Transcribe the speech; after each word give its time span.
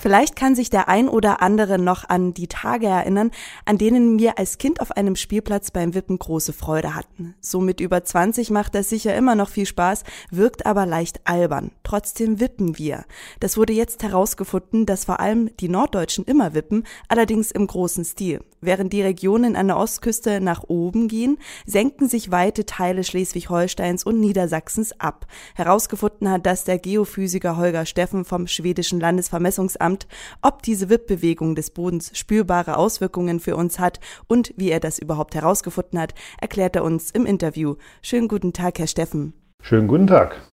Vielleicht 0.00 0.36
kann 0.36 0.54
sich 0.54 0.70
der 0.70 0.88
ein 0.88 1.08
oder 1.08 1.42
andere 1.42 1.76
noch 1.76 2.08
an 2.08 2.32
die 2.32 2.46
Tage 2.46 2.86
erinnern, 2.86 3.32
an 3.64 3.78
denen 3.78 4.20
wir 4.20 4.38
als 4.38 4.58
Kind 4.58 4.80
auf 4.80 4.92
einem 4.92 5.16
Spielplatz 5.16 5.72
beim 5.72 5.92
Wippen 5.92 6.20
große 6.20 6.52
Freude 6.52 6.94
hatten. 6.94 7.34
So 7.40 7.60
mit 7.60 7.80
über 7.80 8.04
20 8.04 8.50
macht 8.50 8.76
das 8.76 8.88
sicher 8.88 9.16
immer 9.16 9.34
noch 9.34 9.48
viel 9.48 9.66
Spaß, 9.66 10.04
wirkt 10.30 10.66
aber 10.66 10.86
leicht 10.86 11.22
albern. 11.24 11.72
Trotzdem 11.82 12.38
wippen 12.38 12.78
wir. 12.78 13.06
Das 13.40 13.56
wurde 13.56 13.72
jetzt 13.72 14.04
herausgefunden, 14.04 14.86
dass 14.86 15.06
vor 15.06 15.18
allem 15.18 15.50
die 15.56 15.68
Norddeutschen 15.68 16.24
immer 16.24 16.54
wippen, 16.54 16.84
allerdings 17.08 17.50
im 17.50 17.66
großen 17.66 18.04
Stil. 18.04 18.40
Während 18.60 18.92
die 18.92 19.02
Regionen 19.02 19.56
an 19.56 19.68
der 19.68 19.78
Ostküste 19.78 20.40
nach 20.40 20.64
oben 20.68 21.08
gehen, 21.08 21.38
senken 21.66 22.08
sich 22.08 22.30
weite 22.30 22.66
Teile 22.66 23.04
Schleswig-Holsteins 23.04 24.04
und 24.04 24.20
Niedersachsens 24.20 24.98
ab. 25.00 25.26
Herausgefunden 25.54 26.28
hat 26.30 26.46
das 26.46 26.64
der 26.64 26.78
Geophysiker 26.78 27.56
Holger 27.56 27.86
Steffen 27.86 28.24
vom 28.24 28.46
schwedischen 28.46 29.00
Landesvermessungsamt 29.00 29.87
Bundesamt, 29.88 30.06
ob 30.42 30.62
diese 30.62 30.88
Wippbewegung 30.88 31.54
des 31.54 31.70
Bodens 31.70 32.10
spürbare 32.14 32.76
Auswirkungen 32.76 33.40
für 33.40 33.56
uns 33.56 33.78
hat 33.78 34.00
und 34.26 34.52
wie 34.56 34.70
er 34.70 34.80
das 34.80 34.98
überhaupt 34.98 35.34
herausgefunden 35.34 35.98
hat, 35.98 36.14
erklärt 36.40 36.76
er 36.76 36.84
uns 36.84 37.10
im 37.10 37.26
Interview. 37.26 37.76
Schönen 38.02 38.28
guten 38.28 38.52
Tag, 38.52 38.78
Herr 38.78 38.86
Steffen. 38.86 39.32
Schönen 39.62 39.88
guten 39.88 40.06
Tag. 40.06 40.50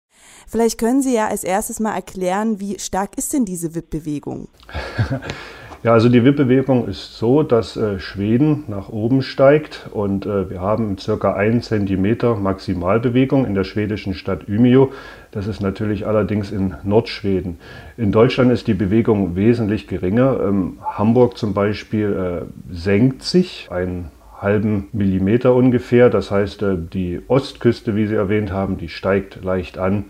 Vielleicht 0.47 0.79
können 0.79 1.03
Sie 1.03 1.15
ja 1.15 1.29
als 1.29 1.45
erstes 1.45 1.79
mal 1.81 1.95
erklären, 1.95 2.59
wie 2.59 2.79
stark 2.79 3.17
ist 3.17 3.33
denn 3.33 3.45
diese 3.45 3.75
Wippbewegung? 3.75 4.49
Ja, 5.83 5.95
also 5.95 6.11
die 6.11 6.25
Wippbewegung 6.27 6.87
ist 6.89 7.17
so, 7.17 7.43
dass 7.43 7.75
äh, 7.79 7.99
Schweden 7.99 8.65
nach 8.69 8.91
oben 8.91 9.23
steigt 9.23 9.89
und 9.91 10.27
äh, 10.27 10.51
wir 10.51 10.61
haben 10.61 10.99
circa 10.99 11.33
1 11.33 11.69
cm 11.69 12.43
Maximalbewegung 12.43 13.47
in 13.47 13.55
der 13.55 13.65
schwedischen 13.65 14.13
Stadt 14.13 14.47
Umeå. 14.47 14.91
Das 15.31 15.47
ist 15.47 15.63
natürlich 15.63 16.07
allerdings 16.07 16.51
in 16.51 16.75
Nordschweden. 16.85 17.57
In 17.97 18.13
Deutschland 18.13 18.53
ist 18.53 18.67
die 18.67 18.75
Bewegung 18.75 19.37
wesentlich 19.37 19.87
geringer. 19.87 20.39
Ähm, 20.43 20.81
Hamburg 20.85 21.39
zum 21.39 21.55
Beispiel 21.55 22.45
äh, 22.45 22.75
senkt 22.75 23.23
sich 23.23 23.69
einen 23.71 24.11
halben 24.39 24.89
Millimeter 24.93 25.55
ungefähr. 25.55 26.11
Das 26.11 26.31
heißt, 26.31 26.63
äh, 26.63 26.77
die 26.77 27.23
Ostküste, 27.27 27.97
wie 27.97 28.07
Sie 28.07 28.17
erwähnt 28.17 28.53
haben, 28.53 28.77
die 28.77 28.91
steigt 28.91 29.43
leicht 29.43 29.79
an. 29.79 30.05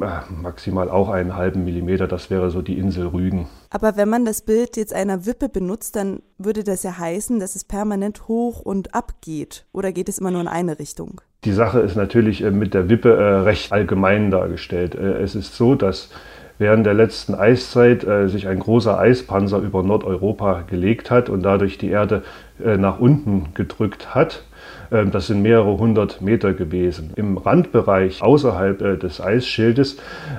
Äh, 0.00 0.20
maximal 0.32 0.90
auch 0.90 1.08
einen 1.08 1.34
halben 1.34 1.64
Millimeter, 1.64 2.06
das 2.06 2.30
wäre 2.30 2.50
so 2.50 2.62
die 2.62 2.78
Insel 2.78 3.08
Rügen. 3.08 3.48
Aber 3.70 3.96
wenn 3.96 4.08
man 4.08 4.24
das 4.24 4.42
Bild 4.42 4.76
jetzt 4.76 4.94
einer 4.94 5.26
Wippe 5.26 5.48
benutzt, 5.48 5.96
dann 5.96 6.20
würde 6.38 6.62
das 6.62 6.82
ja 6.84 6.98
heißen, 6.98 7.40
dass 7.40 7.56
es 7.56 7.64
permanent 7.64 8.28
hoch 8.28 8.60
und 8.60 8.94
ab 8.94 9.14
geht. 9.20 9.66
Oder 9.72 9.92
geht 9.92 10.08
es 10.08 10.18
immer 10.18 10.30
nur 10.30 10.40
in 10.40 10.48
eine 10.48 10.78
Richtung? 10.78 11.20
Die 11.44 11.52
Sache 11.52 11.80
ist 11.80 11.96
natürlich 11.96 12.42
äh, 12.42 12.50
mit 12.50 12.74
der 12.74 12.88
Wippe 12.88 13.14
äh, 13.16 13.40
recht 13.40 13.72
allgemein 13.72 14.30
dargestellt. 14.30 14.94
Es 14.94 15.34
ist 15.34 15.56
so, 15.56 15.74
dass 15.74 16.10
während 16.58 16.84
der 16.86 16.94
letzten 16.94 17.34
Eiszeit 17.34 18.06
sich 18.26 18.48
ein 18.48 18.58
großer 18.58 18.98
Eispanzer 18.98 19.58
über 19.58 19.82
Nordeuropa 19.82 20.62
gelegt 20.68 21.10
hat 21.10 21.28
und 21.28 21.42
dadurch 21.42 21.78
die 21.78 21.88
Erde 21.88 22.22
nach 22.58 22.98
unten 22.98 23.54
gedrückt 23.54 24.14
hat. 24.14 24.42
Ähm, 24.90 25.10
das 25.10 25.26
sind 25.26 25.42
mehrere 25.42 25.78
hundert 25.78 26.20
Meter 26.20 26.52
gewesen. 26.52 27.10
Im 27.16 27.36
Randbereich 27.36 28.22
außerhalb 28.22 28.80
äh, 28.80 28.96
des 28.96 29.20
Eisschildes 29.20 29.98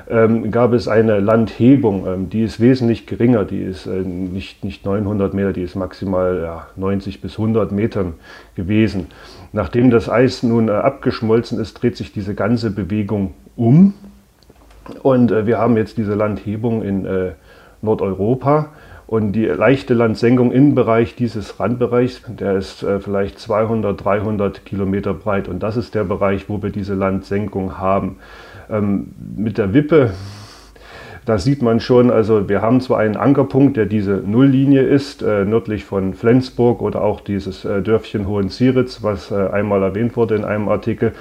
ähm, 0.10 0.52
gab 0.52 0.74
es 0.74 0.88
eine 0.88 1.20
Landhebung, 1.20 2.08
ähm, 2.08 2.30
die 2.30 2.44
ist 2.44 2.60
wesentlich 2.60 3.06
geringer. 3.06 3.46
Die 3.46 3.62
ist 3.62 3.86
äh, 3.86 4.02
nicht, 4.02 4.64
nicht 4.64 4.86
900 4.86 5.34
Meter, 5.34 5.54
die 5.54 5.62
ist 5.62 5.76
maximal 5.76 6.42
ja, 6.44 6.68
90 6.76 7.22
bis 7.22 7.34
100 7.34 7.72
Metern 7.72 8.14
gewesen. 8.56 9.08
Nachdem 9.52 9.90
das 9.90 10.10
Eis 10.10 10.44
nun 10.44 10.68
äh, 10.68 10.72
abgeschmolzen 10.72 11.60
ist, 11.60 11.76
dreht 11.76 11.98
sich 11.98 12.12
diese 12.12 12.36
ganze 12.36 12.72
Bewegung 12.72 13.34
um. 13.56 13.94
Und 15.04 15.30
wir 15.46 15.60
haben 15.60 15.78
jetzt 15.78 15.98
diese 15.98 16.16
Landhebung 16.16 16.82
in 16.82 17.36
Nordeuropa. 17.82 18.70
Und 19.10 19.32
die 19.32 19.46
leichte 19.46 19.96
Landsenkung 19.96 20.52
im 20.52 20.76
Bereich 20.76 21.16
dieses 21.16 21.60
Randbereichs, 21.60 22.22
der 22.28 22.54
ist 22.58 22.84
äh, 22.84 23.00
vielleicht 23.00 23.40
200, 23.40 24.06
300 24.06 24.66
Kilometer 24.66 25.16
breit. 25.16 25.48
Und 25.48 25.64
das 25.64 25.78
ist 25.78 25.96
der 25.96 26.04
Bereich, 26.04 26.48
wo 26.48 26.62
wir 26.62 26.70
diese 26.70 26.94
Landsenkung 26.94 27.80
haben. 27.80 28.18
Ähm, 28.70 29.08
mit 29.36 29.58
der 29.58 29.74
Wippe, 29.74 30.12
da 31.26 31.40
sieht 31.40 31.64
man 31.64 31.80
schon, 31.80 32.12
also 32.12 32.50
wir 32.50 32.62
haben 32.62 32.82
zwar 32.82 33.00
einen 33.00 33.18
Ankerpunkt, 33.18 33.78
der 33.78 33.88
diese 33.88 34.22
Nulllinie 34.24 34.84
ist, 34.84 35.24
äh, 35.24 35.44
nördlich 35.44 35.86
von 35.86 36.14
Flensburg 36.14 36.84
oder 36.84 37.02
auch 37.02 37.22
dieses 37.22 37.66
äh, 37.66 37.82
Dörfchen 37.82 38.28
Hohenzieritz, 38.28 39.02
was 39.02 39.32
äh, 39.32 39.48
einmal 39.48 39.82
erwähnt 39.82 40.18
wurde 40.18 40.36
in 40.36 40.46
einem 40.46 40.70
Artikel. 40.70 41.14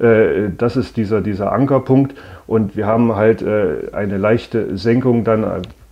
Äh, 0.00 0.50
das 0.56 0.76
ist 0.76 0.96
dieser, 0.96 1.20
dieser 1.20 1.52
Ankerpunkt 1.52 2.14
und 2.46 2.76
wir 2.76 2.86
haben 2.86 3.16
halt 3.16 3.42
äh, 3.42 3.90
eine 3.92 4.16
leichte 4.16 4.76
Senkung 4.76 5.24
dann 5.24 5.44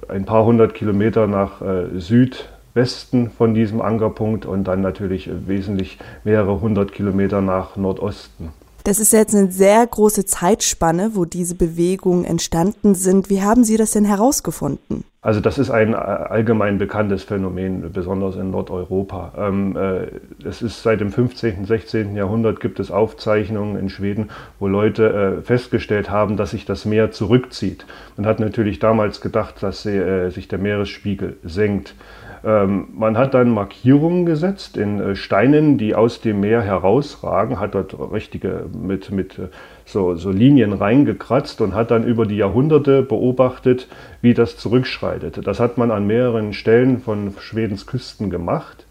ein 0.09 0.25
paar 0.25 0.45
hundert 0.45 0.75
Kilometer 0.75 1.27
nach 1.27 1.61
äh, 1.61 1.99
Südwesten 1.99 3.31
von 3.31 3.55
diesem 3.55 3.81
Ankerpunkt 3.81 4.47
und 4.47 4.65
dann 4.65 4.81
natürlich 4.81 5.31
wesentlich 5.47 5.99
mehrere 6.25 6.61
hundert 6.61 6.93
Kilometer 6.93 7.41
nach 7.41 7.77
Nordosten. 7.77 8.51
Das 8.87 9.01
ist 9.01 9.13
jetzt 9.13 9.35
eine 9.35 9.51
sehr 9.51 9.85
große 9.85 10.27
Zeitspanne, 10.27 11.11
wo 11.15 11.25
diese 11.25 11.57
Bewegungen 11.57 12.25
entstanden 12.25 12.95
sind. 12.95 13.29
Wie 13.29 13.43
haben 13.43 13.65
Sie 13.65 13.77
das 13.77 13.91
denn 13.91 14.05
herausgefunden? 14.05 15.03
Also 15.23 15.41
das 15.41 15.59
ist 15.59 15.71
ein 15.71 15.93
allgemein 15.97 16.79
bekanntes 16.79 17.25
Phänomen, 17.25 17.91
besonders 17.93 18.37
in 18.37 18.53
Nordeuropa. 18.53 19.33
Ähm, 19.37 19.77
äh, 19.77 20.47
es 20.47 20.63
ist 20.63 20.85
seit 20.85 21.01
dem 21.01 21.11
15., 21.11 21.65
16. 21.65 22.15
Jahrhundert 22.15 22.61
gibt 22.61 22.79
es 22.79 22.93
Aufzeichnungen 22.93 23.77
in 23.77 23.89
Schweden, 23.89 24.31
wo 24.61 24.69
Leute 24.69 25.41
äh, 25.41 25.43
festgestellt 25.43 26.09
haben, 26.09 26.37
dass 26.37 26.53
sich 26.53 26.65
das 26.65 26.85
Meer 26.85 27.11
zurückzieht. 27.11 27.87
Man 28.17 28.25
hat 28.25 28.39
natürlich 28.39 28.79
damals 28.79 29.21
gedacht, 29.21 29.65
dass 29.65 29.85
äh, 29.85 30.31
sich 30.31 30.47
der 30.47 30.61
Meeresspiegel 30.61 31.39
senkt. 31.43 31.97
Ähm, 32.47 32.91
man 32.93 33.19
hat 33.19 33.35
dann 33.35 33.51
Markierungen 33.51 34.25
gesetzt 34.25 34.77
in 34.77 35.01
äh, 35.01 35.17
Steinen, 35.17 35.79
die 35.79 35.97
aus 35.97 36.21
dem 36.21 36.39
Meer 36.39 36.63
herausragen, 36.63 37.59
hat 37.59 37.75
dort 37.75 37.99
richtige 38.13 38.67
mit, 38.73 39.11
mit 39.11 39.37
äh, 39.37 39.49
so, 39.85 40.15
so 40.15 40.31
Linien 40.31 40.73
reingekratzt 40.73 41.61
und 41.61 41.75
hat 41.75 41.91
dann 41.91 42.05
über 42.05 42.25
die 42.25 42.37
Jahrhunderte 42.37 43.03
beobachtet, 43.03 43.89
wie 44.21 44.33
das 44.33 44.57
zurückschreitet. 44.57 45.45
Das 45.45 45.59
hat 45.59 45.77
man 45.77 45.91
an 45.91 46.07
mehreren 46.07 46.53
Stellen 46.53 47.01
von 47.01 47.35
Schwedens 47.41 47.85
Küsten 47.85 48.31
gemacht 48.31 48.86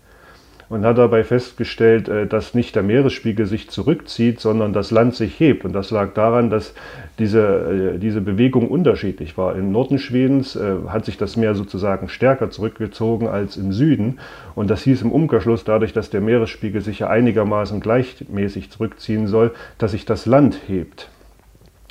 und 0.70 0.84
hat 0.86 0.98
dabei 0.98 1.24
festgestellt, 1.24 2.10
äh, 2.10 2.28
dass 2.28 2.54
nicht 2.54 2.76
der 2.76 2.84
Meeresspiegel 2.84 3.46
sich 3.46 3.70
zurückzieht, 3.70 4.40
sondern 4.40 4.74
das 4.74 4.92
Land 4.92 5.16
sich 5.16 5.40
hebt. 5.40 5.66
Und 5.66 5.74
das 5.74 5.92
lag 5.92 6.14
daran, 6.14 6.50
dass 6.50 6.74
diese, 7.20 7.96
äh, 7.96 8.00
diese 8.00 8.22
Bewegung 8.22 8.70
unterschiedlich 8.70 9.38
war. 9.38 9.56
Im 9.56 9.72
Norden 9.72 10.00
Schwedens 10.00 10.56
äh, 10.56 10.76
hat 10.88 11.06
sich 11.06 11.18
das 11.18 11.38
Meer 11.38 11.56
sozusagen 11.56 12.10
stärker 12.10 12.50
zurückgezogen 12.50 13.28
als 13.28 13.58
im 13.58 13.72
Süden. 13.72 14.20
Und 14.56 14.70
das 14.70 14.84
hieß 14.84 15.02
im 15.02 15.12
Umkehrschluss 15.12 15.64
dadurch, 15.64 15.94
dass 15.94 16.10
der 16.10 16.22
Meeresspiegel 16.22 16.82
sich 16.82 17.00
ja 17.00 17.10
einigermaßen 17.10 17.80
gleichmäßig 17.80 18.72
zurückziehen 18.72 19.28
soll, 19.28 19.52
dass 19.78 19.92
sich 19.92 20.06
das 20.06 20.26
Land 20.26 20.60
hebt. 20.68 21.10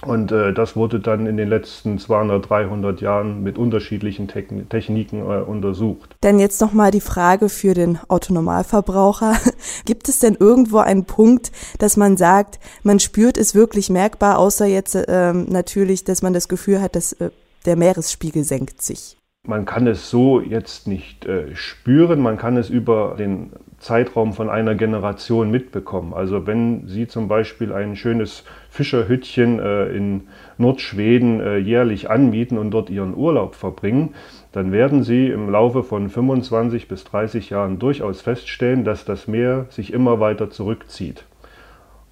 Und 0.07 0.33
äh, 0.33 0.53
das 0.53 0.77
wurde 0.77 1.01
dann 1.01 1.27
in 1.27 1.37
den 1.37 1.49
letzten 1.49 1.99
200, 1.99 2.49
300 2.49 3.01
Jahren 3.01 3.43
mit 3.43 3.59
unterschiedlichen 3.59 4.29
Techn 4.29 4.69
Techniken 4.69 5.21
äh, 5.21 5.43
untersucht. 5.43 6.17
Denn 6.23 6.39
jetzt 6.39 6.61
nochmal 6.61 6.91
die 6.91 7.01
Frage 7.01 7.49
für 7.49 7.75
den 7.75 7.99
Autonormalverbraucher. 8.09 9.37
Gibt 9.85 10.09
es 10.09 10.19
denn 10.19 10.37
irgendwo 10.39 10.79
einen 10.79 11.05
Punkt, 11.05 11.53
dass 11.79 11.97
man 11.97 12.17
sagt, 12.17 12.59
man 12.83 13.01
spürt 13.01 13.39
es 13.39 13.55
wirklich 13.55 13.91
merkbar, 13.91 14.39
außer 14.39 14.67
jetzt 14.67 14.95
äh, 14.95 15.33
natürlich, 15.33 16.05
dass 16.05 16.23
man 16.23 16.33
das 16.33 16.49
Gefühl 16.49 16.81
hat, 16.81 16.97
dass 16.97 17.13
äh, 17.15 17.31
der 17.67 17.77
Meeresspiegel 17.77 18.45
senkt 18.45 18.83
sich? 18.83 19.17
Man 19.47 19.67
kann 19.67 19.87
es 19.87 20.09
so 20.09 20.41
jetzt 20.41 20.89
nicht 20.89 21.27
äh, 21.27 21.55
spüren, 21.55 22.21
man 22.23 22.39
kann 22.39 22.57
es 22.57 22.71
über 22.71 23.15
den 23.19 23.53
Zeitraum 23.79 24.33
von 24.33 24.49
einer 24.49 24.75
Generation 24.75 25.51
mitbekommen. 25.51 26.15
Also 26.15 26.47
wenn 26.47 26.89
Sie 26.89 27.07
zum 27.07 27.29
Beispiel 27.29 27.71
ein 27.71 27.95
schönes 27.95 28.45
Fischerhüttchen 28.71 29.59
äh, 29.59 29.89
in 29.89 30.29
Nordschweden 30.57 31.41
äh, 31.41 31.59
jährlich 31.59 32.09
anmieten 32.09 32.57
und 32.57 32.71
dort 32.71 32.89
Ihren 32.89 33.15
Urlaub 33.15 33.55
verbringen, 33.55 34.15
dann 34.53 34.73
werden 34.73 35.03
Sie 35.03 35.29
im 35.29 35.51
Laufe 35.51 35.83
von 35.83 36.09
25 36.09 36.89
bis 36.89 37.05
30 37.05 37.51
Jahren 37.51 37.79
durchaus 37.79 38.23
feststellen, 38.23 38.85
dass 38.85 39.05
das 39.05 39.29
Meer 39.29 39.67
sich 39.69 39.93
immer 39.93 40.21
weiter 40.21 40.49
zurückzieht 40.49 41.27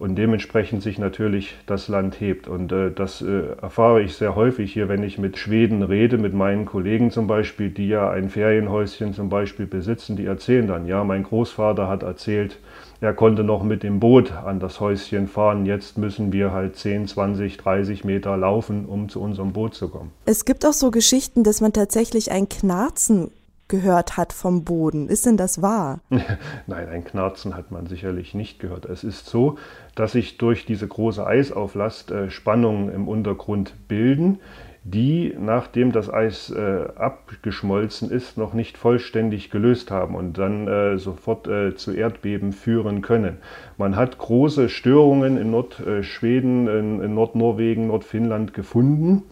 und 0.02 0.16
dementsprechend 0.16 0.82
sich 0.82 0.98
natürlich 0.98 1.54
das 1.66 1.86
Land 1.86 2.20
hebt. 2.20 2.48
Und 2.48 2.72
äh, 2.72 2.90
das 2.90 3.22
äh, 3.22 3.52
erfahre 3.62 4.02
ich 4.02 4.16
sehr 4.16 4.34
häufig 4.34 4.72
hier, 4.72 4.88
wenn 4.88 5.04
ich 5.04 5.16
mit 5.16 5.38
Schweden 5.38 5.84
rede, 5.84 6.18
mit 6.18 6.34
meinen 6.34 6.64
Kollegen 6.64 7.12
zum 7.12 7.28
Beispiel, 7.28 7.70
die 7.70 7.86
ja 7.86 8.10
ein 8.10 8.28
Ferienhäuschen 8.28 9.14
zum 9.14 9.28
Beispiel 9.28 9.66
besitzen, 9.66 10.16
die 10.16 10.26
erzählen 10.26 10.66
dann, 10.66 10.86
ja, 10.86 11.04
mein 11.04 11.22
Großvater 11.22 11.86
hat 11.86 12.02
erzählt, 12.02 12.58
er 13.00 13.14
konnte 13.14 13.44
noch 13.44 13.62
mit 13.62 13.84
dem 13.84 14.00
Boot 14.00 14.32
an 14.32 14.58
das 14.58 14.80
Häuschen 14.80 15.28
fahren, 15.28 15.66
jetzt 15.66 15.98
müssen 15.98 16.32
wir 16.32 16.50
halt 16.50 16.74
10, 16.74 17.06
20, 17.06 17.56
30 17.58 18.02
Meter 18.02 18.36
laufen, 18.36 18.86
um 18.86 19.08
zu 19.08 19.22
unserem 19.22 19.52
Boot 19.52 19.74
zu 19.74 19.88
kommen. 19.88 20.10
Es 20.24 20.44
gibt 20.44 20.66
auch 20.66 20.72
so 20.72 20.90
Geschichten, 20.90 21.44
dass 21.44 21.60
man 21.60 21.72
tatsächlich 21.72 22.32
ein 22.32 22.48
Knarzen 22.48 23.30
gehört 23.72 24.18
hat 24.18 24.34
vom 24.34 24.64
Boden. 24.64 25.08
Ist 25.08 25.24
denn 25.24 25.38
das 25.38 25.62
wahr? 25.62 26.00
Nein, 26.66 26.88
ein 26.90 27.04
Knarzen 27.04 27.56
hat 27.56 27.70
man 27.70 27.86
sicherlich 27.86 28.34
nicht 28.34 28.60
gehört. 28.60 28.84
Es 28.84 29.02
ist 29.02 29.26
so, 29.26 29.56
dass 29.94 30.12
sich 30.12 30.36
durch 30.36 30.66
diese 30.66 30.86
große 30.86 31.26
Eisauflast 31.26 32.10
äh, 32.10 32.30
Spannungen 32.30 32.92
im 32.92 33.08
Untergrund 33.08 33.88
bilden, 33.88 34.40
die, 34.84 35.34
nachdem 35.38 35.90
das 35.90 36.12
Eis 36.12 36.50
äh, 36.50 36.84
abgeschmolzen 36.96 38.10
ist, 38.10 38.36
noch 38.36 38.52
nicht 38.52 38.76
vollständig 38.76 39.48
gelöst 39.48 39.90
haben 39.90 40.16
und 40.16 40.36
dann 40.36 40.68
äh, 40.68 40.98
sofort 40.98 41.48
äh, 41.48 41.74
zu 41.74 41.92
Erdbeben 41.92 42.52
führen 42.52 43.00
können. 43.00 43.38
Man 43.78 43.96
hat 43.96 44.18
große 44.18 44.68
Störungen 44.68 45.38
in 45.38 45.50
Nordschweden, 45.50 46.68
in, 46.68 47.00
in 47.00 47.14
Nordnorwegen, 47.14 47.86
Nordfinnland 47.86 48.52
gefunden 48.52 49.22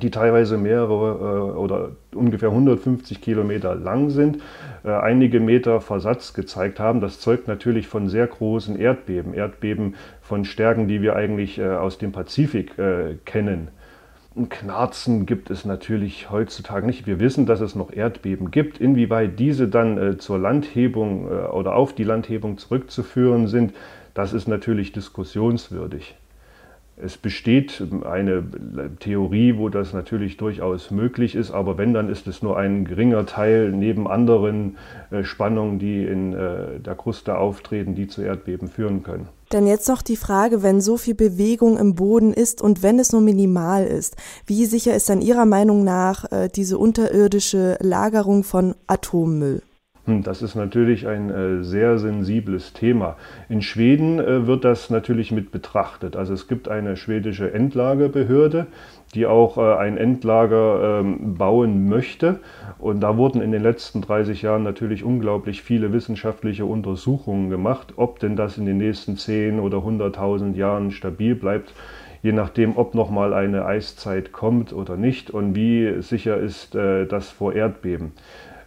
die 0.00 0.10
teilweise 0.10 0.58
mehrere 0.58 1.52
äh, 1.52 1.56
oder 1.56 1.92
ungefähr 2.14 2.48
150 2.50 3.20
Kilometer 3.20 3.74
lang 3.74 4.10
sind, 4.10 4.38
äh, 4.84 4.90
einige 4.90 5.40
Meter 5.40 5.80
Versatz 5.80 6.32
gezeigt 6.32 6.80
haben. 6.80 7.00
Das 7.00 7.20
zeugt 7.20 7.48
natürlich 7.48 7.86
von 7.86 8.08
sehr 8.08 8.26
großen 8.26 8.78
Erdbeben, 8.78 9.34
Erdbeben 9.34 9.94
von 10.20 10.44
Stärken, 10.44 10.88
die 10.88 11.02
wir 11.02 11.16
eigentlich 11.16 11.58
äh, 11.58 11.68
aus 11.68 11.98
dem 11.98 12.12
Pazifik 12.12 12.72
kennen. 13.24 13.68
Ein 14.36 14.48
Knarzen 14.48 15.26
gibt 15.26 15.50
es 15.50 15.64
natürlich 15.64 16.30
heutzutage 16.30 16.86
nicht. 16.86 17.06
Wir 17.06 17.20
wissen, 17.20 17.46
dass 17.46 17.60
es 17.60 17.76
noch 17.76 17.92
Erdbeben 17.92 18.50
gibt. 18.50 18.80
Inwieweit 18.80 19.38
diese 19.38 19.68
dann 19.68 20.18
zur 20.18 20.38
Landhebung 20.40 21.26
oder 21.26 21.76
auf 21.76 21.92
die 21.92 22.02
Landhebung 22.02 22.58
zurückzuführen 22.58 23.46
sind, 23.46 23.74
das 24.12 24.32
ist 24.32 24.48
natürlich 24.48 24.90
diskussionswürdig. 24.90 26.16
Es 26.96 27.16
besteht 27.16 27.82
eine 28.04 28.44
Theorie, 29.00 29.56
wo 29.58 29.68
das 29.68 29.92
natürlich 29.92 30.36
durchaus 30.36 30.92
möglich 30.92 31.34
ist, 31.34 31.50
aber 31.50 31.76
wenn, 31.76 31.92
dann 31.92 32.08
ist 32.08 32.28
es 32.28 32.40
nur 32.40 32.56
ein 32.56 32.84
geringer 32.84 33.26
Teil 33.26 33.72
neben 33.72 34.06
anderen 34.06 34.76
äh, 35.10 35.24
Spannungen, 35.24 35.80
die 35.80 36.04
in 36.04 36.32
äh, 36.34 36.78
der 36.78 36.94
Kruste 36.94 37.36
auftreten, 37.36 37.96
die 37.96 38.06
zu 38.06 38.22
Erdbeben 38.22 38.68
führen 38.68 39.02
können. 39.02 39.28
Dann 39.50 39.66
jetzt 39.66 39.88
noch 39.88 40.02
die 40.02 40.16
Frage, 40.16 40.62
wenn 40.62 40.80
so 40.80 40.96
viel 40.96 41.14
Bewegung 41.14 41.78
im 41.78 41.96
Boden 41.96 42.32
ist 42.32 42.62
und 42.62 42.82
wenn 42.84 43.00
es 43.00 43.12
nur 43.12 43.20
minimal 43.20 43.84
ist, 43.84 44.16
wie 44.46 44.64
sicher 44.64 44.94
ist 44.94 45.08
dann 45.08 45.20
Ihrer 45.20 45.46
Meinung 45.46 45.82
nach 45.82 46.30
äh, 46.30 46.48
diese 46.48 46.78
unterirdische 46.78 47.76
Lagerung 47.80 48.44
von 48.44 48.76
Atommüll? 48.86 49.62
Hm, 50.06 50.22
das 50.22 50.42
ist 50.42 50.54
natürlich 50.54 51.06
ein 51.08 51.30
äh, 51.30 51.64
sehr 51.64 51.98
sensibles 51.98 52.74
Thema. 52.74 53.16
In 53.48 53.62
Schweden 53.62 54.18
äh, 54.18 54.46
wird 54.46 54.64
das 54.64 54.90
natürlich 54.90 55.32
mit 55.32 55.50
betrachtet. 55.50 56.14
Also 56.14 56.34
es 56.34 56.46
gibt 56.46 56.68
eine 56.68 56.98
schwedische 56.98 57.54
Endlagerbehörde, 57.54 58.66
die 59.14 59.24
auch 59.24 59.56
äh, 59.56 59.76
ein 59.76 59.96
Endlager 59.96 61.00
ähm, 61.00 61.36
bauen 61.36 61.88
möchte. 61.88 62.40
Und 62.78 63.00
da 63.00 63.16
wurden 63.16 63.40
in 63.40 63.50
den 63.50 63.62
letzten 63.62 64.02
30 64.02 64.42
Jahren 64.42 64.62
natürlich 64.62 65.04
unglaublich 65.04 65.62
viele 65.62 65.94
wissenschaftliche 65.94 66.66
Untersuchungen 66.66 67.48
gemacht, 67.48 67.94
ob 67.96 68.18
denn 68.18 68.36
das 68.36 68.58
in 68.58 68.66
den 68.66 68.76
nächsten 68.76 69.16
10 69.16 69.58
oder 69.58 69.78
100.000 69.78 70.54
Jahren 70.54 70.90
stabil 70.90 71.34
bleibt 71.34 71.72
je 72.22 72.32
nachdem, 72.32 72.78
ob 72.78 72.94
nochmal 72.94 73.34
eine 73.34 73.66
Eiszeit 73.66 74.32
kommt 74.32 74.72
oder 74.72 74.96
nicht 74.96 75.30
und 75.30 75.54
wie 75.54 76.00
sicher 76.00 76.38
ist 76.38 76.74
das 76.74 77.28
vor 77.28 77.52
Erdbeben. 77.52 78.12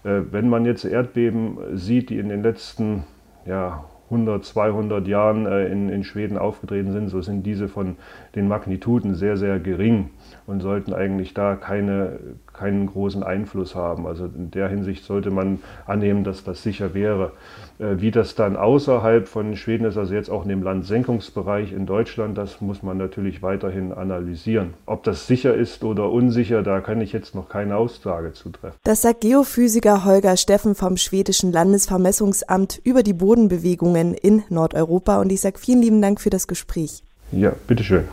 Äh, 0.04 0.22
wenn 0.32 0.50
man 0.50 0.66
jetzt 0.66 0.86
Erdbeben 0.86 1.58
sieht, 1.74 2.10
die 2.10 2.20
in 2.20 2.30
den 2.30 2.44
letzten 2.44 3.04
ja, 3.46 3.86
100, 4.10 4.46
200 4.46 5.08
Jahren 5.08 5.46
äh, 5.46 5.68
in, 5.68 5.90
in 5.90 6.04
Schweden 6.04 6.38
aufgetreten 6.38 6.92
sind, 6.92 7.10
so 7.10 7.22
sind 7.22 7.44
diese 7.44 7.68
von 7.68 7.98
den 8.36 8.48
Magnituden 8.48 9.16
sehr, 9.16 9.38
sehr 9.38 9.60
gering 9.60 10.12
und 10.46 10.62
sollten 10.62 10.94
eigentlich 10.94 11.34
da 11.34 11.56
keine, 11.56 12.20
keinen 12.58 12.88
großen 12.88 13.24
Einfluss 13.24 13.76
haben. 13.76 14.08
Also 14.08 14.26
in 14.26 14.52
der 14.52 14.68
Hinsicht 14.68 15.04
sollte 15.04 15.32
man 15.32 15.60
annehmen, 15.86 16.24
dass 16.24 16.44
das 16.44 16.64
sicher 16.64 16.94
wäre. 16.94 17.32
Äh, 17.80 18.00
wie 18.02 18.12
das 18.12 18.36
dann 18.36 18.56
außerhalb 18.56 19.28
von 19.28 19.56
Schweden 19.56 19.86
ist, 19.86 19.98
also 19.98 20.14
jetzt 20.14 20.30
auch 20.30 20.44
in 20.44 20.50
dem 20.50 20.64
Landsenkungsbereich 20.64 21.72
in 21.74 21.86
Deutschland, 21.86 22.38
das 22.38 22.60
muss 22.60 22.82
man 22.82 22.98
natürlich 22.98 23.44
weiterhin 23.44 23.94
analysieren. 23.94 24.74
Ob 24.86 25.04
das 25.04 25.28
sicher 25.28 25.54
ist 25.54 25.84
oder 25.84 26.12
unsicher, 26.12 26.64
da 26.64 26.82
kann 26.82 27.02
ich 27.02 27.14
jetzt 27.14 27.36
noch 27.36 27.50
keine 27.50 27.78
Aussage 27.78 28.34
zu 28.34 28.50
treffen. 28.50 28.78
Das 28.84 29.04
sagt 29.04 29.22
Geophysiker 29.22 30.06
Holger 30.06 30.38
Steffen 30.38 30.74
vom 30.74 30.98
schwedischen 30.98 31.52
Landesvermessungsamt 31.52 32.82
über 32.84 33.04
die 33.04 33.14
Bodenbewegungen 33.14 34.16
in 34.16 34.44
Nordeuropa 34.50 35.22
und 35.22 35.32
ich 35.32 35.42
sage 35.42 35.60
vielen 35.60 35.82
lieben 35.82 36.02
Dank 36.02 36.20
für 36.20 36.32
das 36.32 36.48
Gespräch. 36.48 37.04
Ja, 37.32 37.54
bitteschön. 37.68 38.06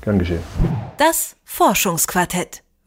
Gern 0.00 0.18
geschehen. 0.18 0.40
Das 0.96 1.36
Forschungsquartett. 1.44 2.62